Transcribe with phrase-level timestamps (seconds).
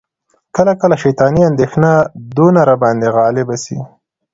[0.55, 1.91] کله کله شیطاني اندیښنه
[2.35, 3.77] دونه را باندي غالبه سي،